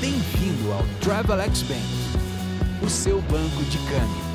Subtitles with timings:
[0.00, 1.82] Bem-vindo ao Travelex Bank,
[2.86, 4.28] o seu banco de câmbio.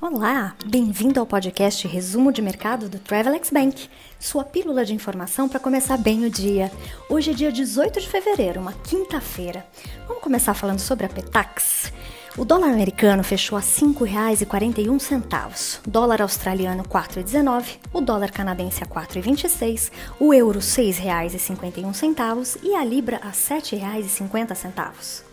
[0.00, 3.90] Olá, bem-vindo ao podcast Resumo de Mercado do Travelex Bank,
[4.20, 6.70] sua pílula de informação para começar bem o dia.
[7.08, 9.66] Hoje é dia 18 de fevereiro, uma quinta-feira.
[10.06, 11.92] Vamos começar falando sobre a Petax.
[12.38, 18.86] O dólar americano fechou a R$ 5,41, dólar australiano R$ 4,19, o dólar canadense a
[18.86, 25.24] R$ 4,26, o euro R$ 6,51 e a libra a R$ 7,50.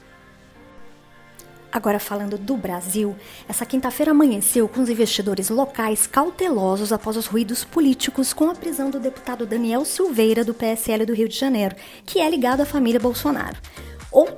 [1.72, 3.16] Agora falando do Brasil,
[3.48, 8.90] essa quinta-feira amanheceu com os investidores locais cautelosos após os ruídos políticos com a prisão
[8.90, 11.76] do deputado Daniel Silveira do PSL do Rio de Janeiro,
[12.08, 13.56] que é ligado à família Bolsonaro.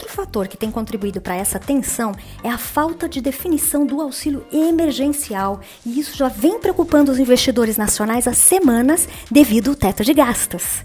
[0.09, 2.13] Outro fator que tem contribuído para essa tensão
[2.43, 7.77] é a falta de definição do auxílio emergencial, e isso já vem preocupando os investidores
[7.77, 10.83] nacionais há semanas devido ao teto de gastos.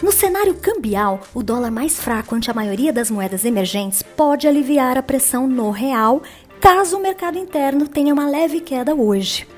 [0.00, 4.96] No cenário cambial, o dólar mais fraco ante a maioria das moedas emergentes pode aliviar
[4.96, 6.22] a pressão no real,
[6.60, 9.48] caso o mercado interno tenha uma leve queda hoje.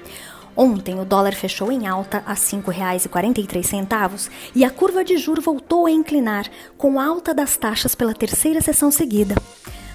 [0.56, 5.86] Ontem o dólar fechou em alta a R$ 5,43 e a curva de juro voltou
[5.86, 9.34] a inclinar, com alta das taxas pela terceira sessão seguida.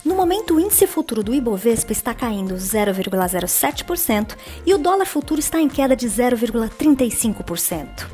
[0.03, 5.59] No momento, o índice futuro do Ibovespa está caindo 0,07% e o dólar futuro está
[5.59, 8.07] em queda de 0,35%.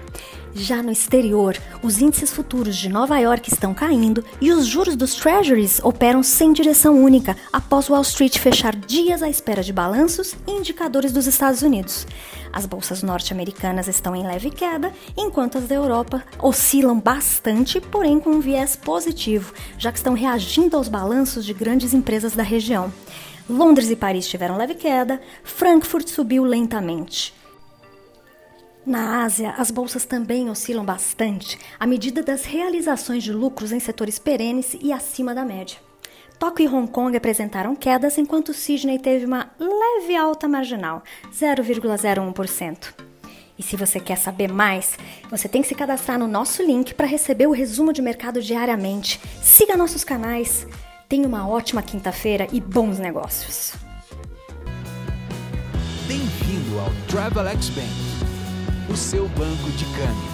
[0.55, 5.15] Já no exterior, os índices futuros de Nova York estão caindo e os juros dos
[5.15, 10.51] Treasuries operam sem direção única após Wall Street fechar dias à espera de balanços e
[10.51, 12.05] indicadores dos Estados Unidos.
[12.51, 18.29] As bolsas norte-americanas estão em leve queda, enquanto as da Europa oscilam bastante, porém com
[18.29, 22.93] um viés positivo, já que estão reagindo aos balanços de grandes empresas da região.
[23.49, 27.33] Londres e Paris tiveram leve queda, Frankfurt subiu lentamente.
[28.85, 34.19] Na Ásia, as bolsas também oscilam bastante à medida das realizações de lucros em setores
[34.19, 35.77] perenes e acima da média.
[36.37, 41.01] Tóquio e Hong Kong apresentaram quedas, enquanto Sydney teve uma leve alta marginal,
[41.33, 42.93] 0,01%.
[43.57, 44.97] E se você quer saber mais,
[45.29, 49.21] você tem que se cadastrar no nosso link para receber o resumo de mercado diariamente.
[49.41, 50.67] Siga nossos canais.
[51.07, 53.73] Tenha uma ótima quinta-feira e bons negócios.
[56.07, 58.32] Bem-vindo ao Travelex Bank,
[58.93, 60.32] o seu banco de câmbio.